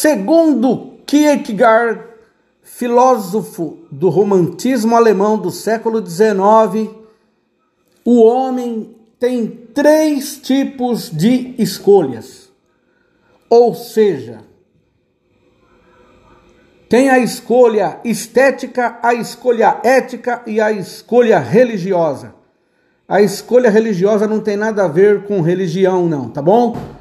[0.00, 2.04] Segundo Kierkegaard,
[2.62, 6.94] filósofo do romantismo alemão do século XIX,
[8.04, 12.48] o homem tem três tipos de escolhas.
[13.50, 14.38] Ou seja,
[16.88, 22.36] tem a escolha estética, a escolha ética e a escolha religiosa.
[23.08, 26.97] A escolha religiosa não tem nada a ver com religião, não, tá bom?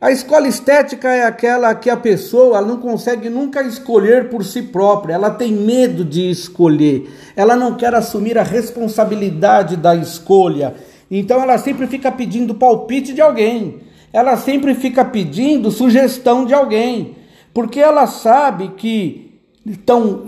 [0.00, 5.14] A escolha estética é aquela que a pessoa não consegue nunca escolher por si própria,
[5.14, 10.76] ela tem medo de escolher, ela não quer assumir a responsabilidade da escolha,
[11.10, 13.80] então ela sempre fica pedindo palpite de alguém,
[14.12, 17.16] ela sempre fica pedindo sugestão de alguém,
[17.52, 19.24] porque ela sabe que
[19.66, 20.24] então,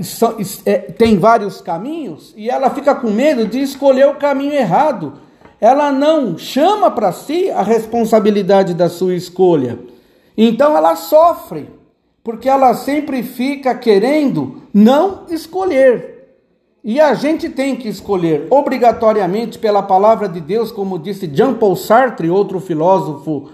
[0.98, 5.14] tem vários caminhos e ela fica com medo de escolher o caminho errado
[5.60, 9.78] ela não chama para si a responsabilidade da sua escolha.
[10.36, 11.68] Então ela sofre,
[12.24, 16.20] porque ela sempre fica querendo não escolher.
[16.82, 21.76] E a gente tem que escolher obrigatoriamente pela palavra de Deus, como disse Jean Paul
[21.76, 23.50] Sartre, outro filósofo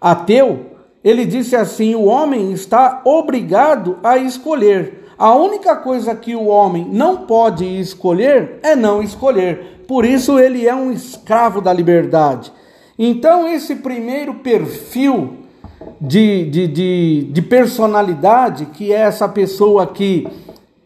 [0.00, 0.72] ateu.
[1.04, 5.04] Ele disse assim: o homem está obrigado a escolher.
[5.16, 10.66] A única coisa que o homem não pode escolher é não escolher por isso ele
[10.66, 12.52] é um escravo da liberdade.
[12.98, 15.38] Então, esse primeiro perfil
[16.00, 20.28] de, de, de, de personalidade, que é essa pessoa que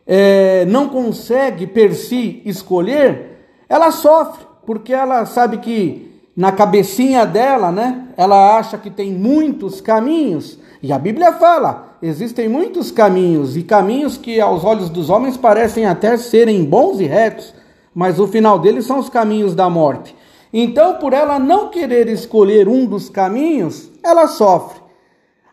[0.06, 7.70] é, não consegue per si escolher, ela sofre, porque ela sabe que na cabecinha dela,
[7.70, 13.62] né, ela acha que tem muitos caminhos, e a Bíblia fala: existem muitos caminhos, e
[13.62, 17.52] caminhos que aos olhos dos homens parecem até serem bons e retos,
[17.98, 20.14] mas o final deles são os caminhos da morte.
[20.52, 24.80] Então, por ela não querer escolher um dos caminhos, ela sofre.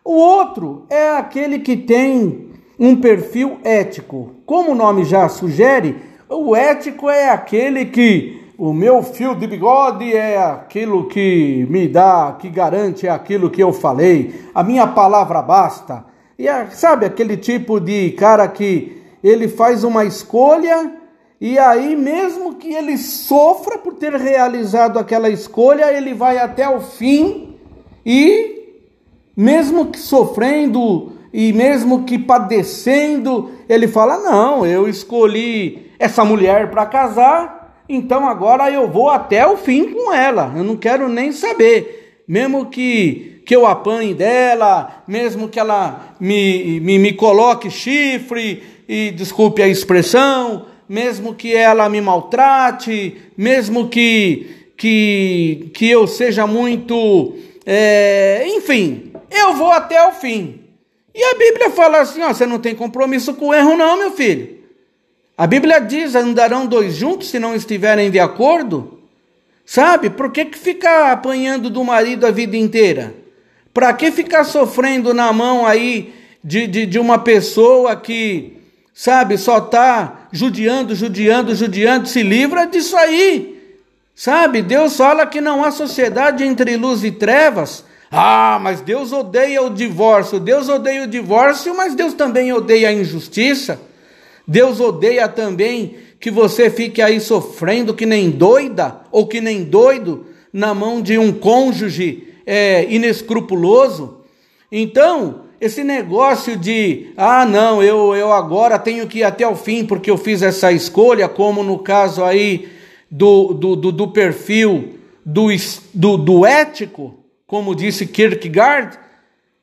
[0.04, 4.30] O outro é aquele que tem um perfil ético.
[4.46, 5.96] Como o nome já sugere,
[6.28, 12.36] o ético é aquele que o meu fio de bigode é aquilo que me dá,
[12.38, 16.04] que garante aquilo que eu falei, a minha palavra basta.
[16.38, 21.05] E é, sabe aquele tipo de cara que ele faz uma escolha
[21.40, 26.80] e aí, mesmo que ele sofra por ter realizado aquela escolha, ele vai até o
[26.80, 27.54] fim
[28.04, 28.72] e,
[29.36, 36.86] mesmo que sofrendo e mesmo que padecendo, ele fala: Não, eu escolhi essa mulher para
[36.86, 42.22] casar, então agora eu vou até o fim com ela, eu não quero nem saber,
[42.26, 49.10] mesmo que, que eu apanhe dela, mesmo que ela me, me, me coloque chifre, e
[49.10, 57.34] desculpe a expressão mesmo que ela me maltrate, mesmo que, que, que eu seja muito.
[57.64, 60.60] É, enfim, eu vou até o fim.
[61.14, 64.12] E a Bíblia fala assim: ó, você não tem compromisso com o erro, não, meu
[64.12, 64.58] filho.
[65.36, 69.00] A Bíblia diz: andarão dois juntos se não estiverem de acordo.
[69.64, 70.10] Sabe?
[70.10, 73.14] Por que, que ficar apanhando do marido a vida inteira?
[73.74, 78.55] Para que ficar sofrendo na mão aí de, de, de uma pessoa que
[78.98, 83.54] sabe, só está judiando, judiando, judiando, se livra disso aí.
[84.14, 87.84] Sabe, Deus fala que não há sociedade entre luz e trevas.
[88.10, 90.40] Ah, mas Deus odeia o divórcio.
[90.40, 93.78] Deus odeia o divórcio, mas Deus também odeia a injustiça.
[94.48, 100.24] Deus odeia também que você fique aí sofrendo que nem doida ou que nem doido
[100.50, 104.24] na mão de um cônjuge é, inescrupuloso.
[104.72, 109.84] Então, esse negócio de, ah, não, eu, eu agora tenho que ir até o fim
[109.84, 112.68] porque eu fiz essa escolha, como no caso aí
[113.10, 115.48] do, do, do, do perfil do,
[115.92, 118.98] do, do ético, como disse Kierkegaard,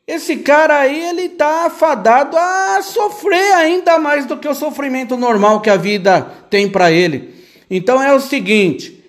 [0.05, 5.61] esse cara aí ele está afadado a sofrer ainda mais do que o sofrimento normal
[5.61, 7.33] que a vida tem para ele.
[7.69, 9.01] Então é o seguinte: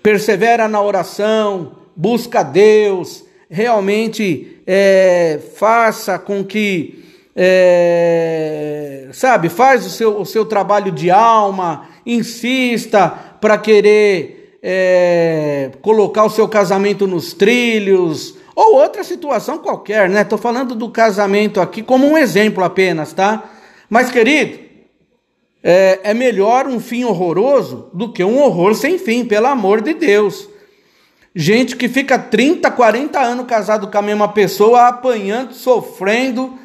[0.00, 10.20] persevera na oração, busca Deus, realmente é, faça com que, é, sabe, faz o seu,
[10.20, 13.08] o seu trabalho de alma, insista
[13.40, 20.22] para querer é, colocar o seu casamento nos trilhos, ou outra situação qualquer, né?
[20.22, 23.44] Estou falando do casamento aqui como um exemplo apenas, tá?
[23.88, 24.58] Mas, querido,
[25.62, 29.94] é, é melhor um fim horroroso do que um horror sem fim, pelo amor de
[29.94, 30.48] Deus.
[31.34, 36.58] Gente que fica 30, 40 anos casado com a mesma pessoa, apanhando, sofrendo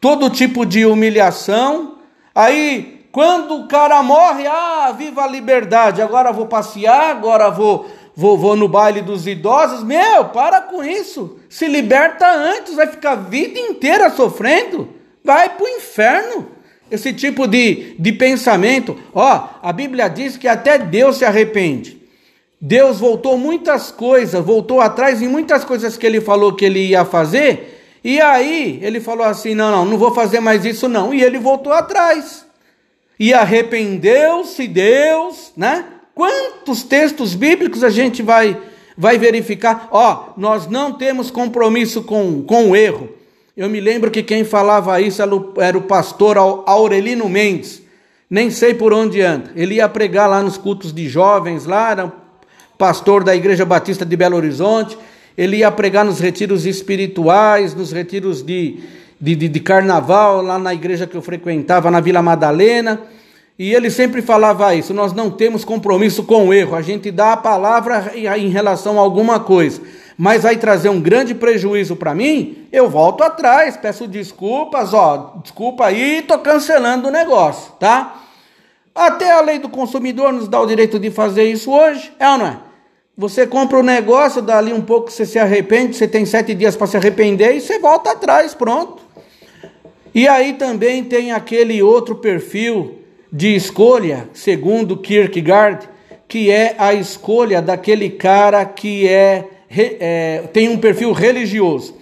[0.00, 1.98] todo tipo de humilhação.
[2.34, 8.36] Aí, quando o cara morre, ah, viva a liberdade, agora vou passear, agora vou vou,
[8.36, 9.82] vou no baile dos idosos.
[9.82, 11.38] Meu, para com isso.
[11.48, 14.88] Se liberta antes, vai ficar a vida inteira sofrendo.
[15.24, 16.48] Vai para o inferno.
[16.90, 18.98] Esse tipo de, de pensamento.
[19.14, 22.01] Ó, a Bíblia diz que até Deus se arrepende.
[22.64, 27.04] Deus voltou muitas coisas, voltou atrás em muitas coisas que ele falou que ele ia
[27.04, 27.98] fazer.
[28.04, 31.12] E aí ele falou assim: não, não, não vou fazer mais isso não.
[31.12, 32.46] E ele voltou atrás.
[33.18, 35.86] E arrependeu-se Deus, né?
[36.14, 38.56] Quantos textos bíblicos a gente vai,
[38.96, 39.88] vai verificar?
[39.90, 43.08] Ó, nós não temos compromisso com, com o erro.
[43.56, 45.20] Eu me lembro que quem falava isso
[45.60, 47.82] era o pastor Aurelino Mendes.
[48.30, 49.50] Nem sei por onde anda.
[49.56, 52.21] Ele ia pregar lá nos cultos de jovens, lá, era
[52.82, 54.98] pastor da Igreja Batista de Belo Horizonte.
[55.38, 58.80] Ele ia pregar nos retiros espirituais, nos retiros de,
[59.20, 63.00] de, de, de carnaval, lá na igreja que eu frequentava, na Vila Madalena.
[63.56, 67.34] E ele sempre falava isso: nós não temos compromisso com o erro, a gente dá
[67.34, 69.80] a palavra em relação a alguma coisa,
[70.18, 75.86] mas vai trazer um grande prejuízo para mim, eu volto atrás, peço desculpas, ó, desculpa
[75.86, 78.22] aí, estou cancelando o negócio, tá?
[78.92, 82.38] Até a lei do consumidor nos dá o direito de fazer isso hoje, é ou
[82.38, 82.71] não é?
[83.16, 86.86] Você compra um negócio, dali um pouco você se arrepende, você tem sete dias para
[86.86, 89.02] se arrepender e você volta atrás, pronto.
[90.14, 93.00] E aí também tem aquele outro perfil
[93.30, 95.86] de escolha, segundo Kierkegaard,
[96.26, 101.94] que é a escolha daquele cara que é, é, tem um perfil religioso.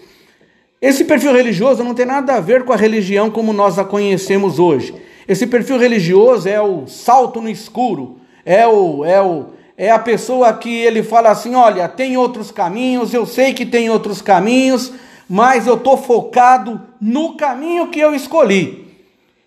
[0.80, 4.60] Esse perfil religioso não tem nada a ver com a religião como nós a conhecemos
[4.60, 4.94] hoje.
[5.26, 9.46] Esse perfil religioso é o salto no escuro, é o, é o
[9.80, 13.88] é a pessoa que ele fala assim: olha, tem outros caminhos, eu sei que tem
[13.88, 14.92] outros caminhos,
[15.26, 18.86] mas eu estou focado no caminho que eu escolhi.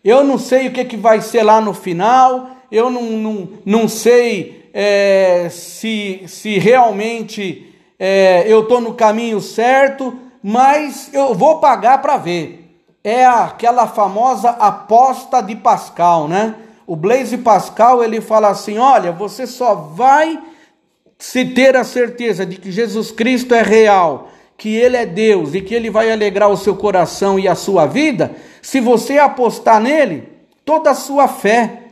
[0.03, 3.87] Eu não sei o que, que vai ser lá no final, eu não, não, não
[3.87, 12.01] sei é, se, se realmente é, eu estou no caminho certo, mas eu vou pagar
[12.01, 12.75] para ver.
[13.03, 16.55] É aquela famosa aposta de Pascal, né?
[16.85, 20.39] O Blaise Pascal ele fala assim: olha, você só vai
[21.17, 25.61] se ter a certeza de que Jesus Cristo é real, que Ele é Deus e
[25.61, 30.27] que Ele vai alegrar o seu coração e a sua vida, se você apostar nele,
[30.65, 31.83] toda a sua fé,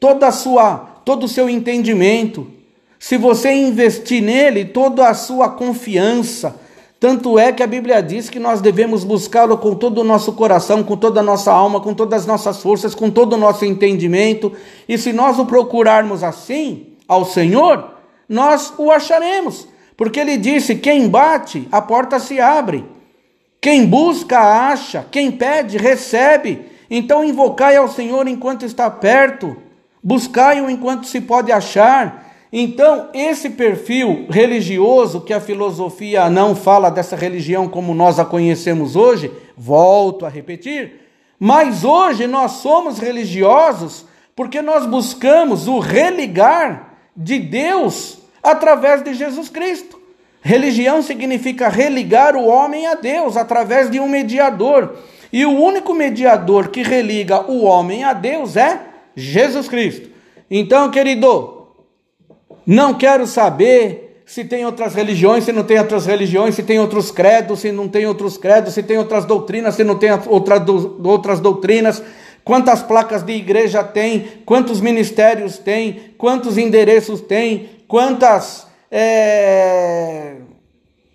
[0.00, 2.50] toda a sua, todo o seu entendimento,
[2.98, 6.60] se você investir nele, toda a sua confiança,
[7.02, 10.84] tanto é que a Bíblia diz que nós devemos buscá-lo com todo o nosso coração,
[10.84, 14.52] com toda a nossa alma, com todas as nossas forças, com todo o nosso entendimento.
[14.88, 17.90] E se nós o procurarmos assim ao Senhor,
[18.28, 19.66] nós o acharemos.
[19.96, 22.84] Porque ele disse: quem bate, a porta se abre.
[23.60, 25.04] Quem busca, acha.
[25.10, 26.66] Quem pede, recebe.
[26.88, 29.56] Então invocai ao Senhor enquanto está perto.
[30.00, 32.31] Buscai-o enquanto se pode achar.
[32.52, 38.94] Então, esse perfil religioso, que a filosofia não fala dessa religião como nós a conhecemos
[38.94, 41.00] hoje, volto a repetir,
[41.40, 44.04] mas hoje nós somos religiosos
[44.36, 50.00] porque nós buscamos o religar de Deus através de Jesus Cristo.
[50.42, 54.96] Religião significa religar o homem a Deus através de um mediador.
[55.32, 58.80] E o único mediador que religa o homem a Deus é
[59.16, 60.10] Jesus Cristo.
[60.50, 61.61] Então, querido,
[62.66, 67.10] não quero saber se tem outras religiões, se não tem outras religiões, se tem outros
[67.10, 70.56] credos, se não tem outros credos, se tem outras doutrinas, se não tem outra,
[71.04, 72.02] outras doutrinas,
[72.44, 80.34] quantas placas de igreja tem, quantos ministérios tem, quantos endereços tem, quantas é,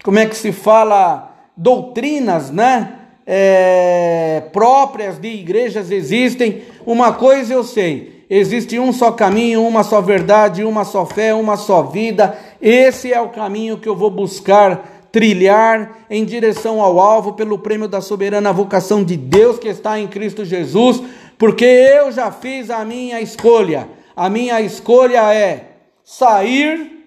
[0.03, 2.93] como é que se fala, doutrinas, né?
[3.25, 6.63] É, próprias de igrejas existem.
[6.85, 11.57] Uma coisa eu sei: existe um só caminho, uma só verdade, uma só fé, uma
[11.57, 12.37] só vida.
[12.61, 17.87] Esse é o caminho que eu vou buscar trilhar em direção ao alvo pelo prêmio
[17.87, 21.01] da soberana vocação de Deus que está em Cristo Jesus,
[21.37, 23.87] porque eu já fiz a minha escolha.
[24.15, 25.71] A minha escolha é
[26.03, 27.05] sair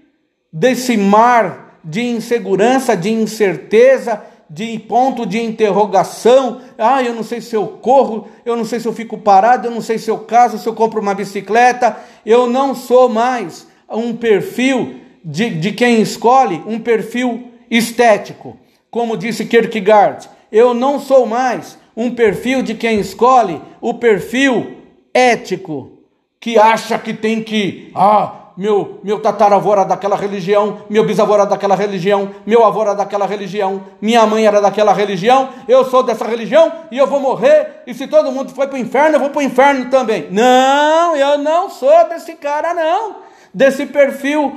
[0.53, 6.61] desse mar de insegurança, de incerteza, de ponto de interrogação.
[6.77, 9.71] Ah, eu não sei se eu corro, eu não sei se eu fico parado, eu
[9.71, 11.97] não sei se eu caso, se eu compro uma bicicleta.
[12.27, 18.57] Eu não sou mais um perfil de, de quem escolhe um perfil estético,
[18.91, 20.29] como disse Kierkegaard.
[20.51, 24.79] Eu não sou mais um perfil de quem escolhe o perfil
[25.15, 25.93] ético,
[26.41, 31.47] que acha que tem que, ah, meu, meu tataravô era daquela religião, meu bisavô era
[31.47, 36.27] daquela religião, meu avô era daquela religião, minha mãe era daquela religião, eu sou dessa
[36.27, 39.31] religião e eu vou morrer, e se todo mundo foi para o inferno, eu vou
[39.31, 40.29] para o inferno também.
[40.31, 43.17] Não, eu não sou desse cara, não,
[43.55, 44.55] desse perfil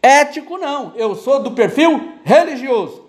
[0.00, 3.04] Ético não, eu sou do perfil religioso.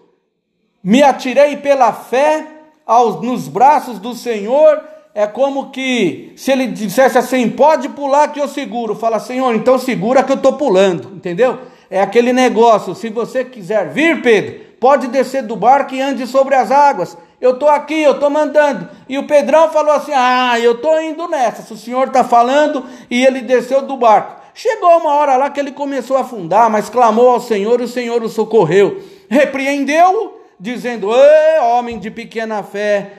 [0.83, 2.47] Me atirei pela fé
[2.83, 4.81] aos, nos braços do Senhor.
[5.13, 8.95] É como que se ele dissesse assim: pode pular que eu seguro.
[8.95, 11.59] Fala, Senhor, então segura que eu estou pulando, entendeu?
[11.89, 16.55] É aquele negócio: se você quiser vir, Pedro, pode descer do barco e ande sobre
[16.55, 17.17] as águas.
[17.41, 18.87] Eu estou aqui, eu estou mandando.
[19.09, 21.61] E o Pedrão falou assim: ah, eu estou indo nessa.
[21.61, 24.39] Se o senhor está falando, e ele desceu do barco.
[24.53, 27.87] Chegou uma hora lá que ele começou a afundar, mas clamou ao Senhor e o
[27.87, 29.01] Senhor o socorreu.
[29.29, 33.11] Repreendeu-o, dizendo: Ê, homem de pequena fé,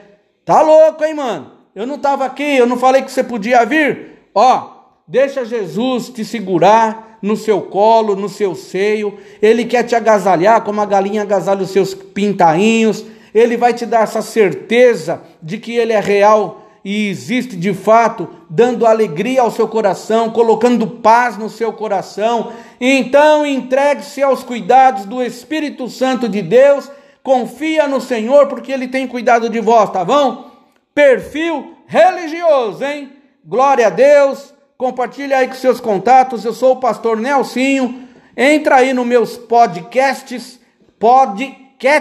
[0.45, 1.52] tá louco, hein, mano?
[1.75, 4.27] Eu não estava aqui, eu não falei que você podia vir.
[4.35, 4.69] Ó,
[5.07, 9.17] deixa Jesus te segurar no seu colo, no seu seio.
[9.41, 13.03] Ele quer te agasalhar como a galinha agasalha os seus pintainhos.
[13.33, 18.27] Ele vai te dar essa certeza de que ele é real e existe de fato,
[18.49, 22.51] dando alegria ao seu coração, colocando paz no seu coração.
[22.79, 26.91] Então entregue-se aos cuidados do Espírito Santo de Deus,
[27.23, 30.52] confia no Senhor, porque Ele tem cuidado de vós, tá bom?
[30.93, 33.13] Perfil religioso, hein?
[33.45, 34.53] Glória a Deus.
[34.77, 36.45] Compartilha aí com seus contatos.
[36.45, 38.07] Eu sou o pastor Nelsinho.
[38.35, 40.59] Entra aí nos meus podcasts,
[40.97, 41.99] podcasts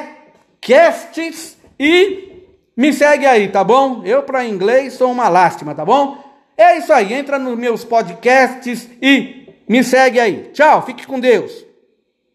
[1.79, 2.33] e
[2.77, 4.03] me segue aí, tá bom?
[4.05, 6.17] Eu para inglês sou uma lástima, tá bom?
[6.57, 10.51] É isso aí, entra nos meus podcasts e me segue aí.
[10.53, 11.72] Tchau, fique com Deus.